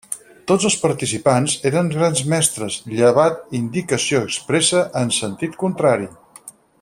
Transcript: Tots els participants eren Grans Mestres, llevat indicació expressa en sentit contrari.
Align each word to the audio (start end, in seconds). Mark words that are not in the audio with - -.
Tots 0.51 0.63
els 0.69 0.77
participants 0.85 1.57
eren 1.71 1.91
Grans 1.97 2.23
Mestres, 2.33 2.79
llevat 2.95 3.55
indicació 3.61 4.25
expressa 4.31 4.85
en 5.03 5.17
sentit 5.23 5.61
contrari. 5.67 6.11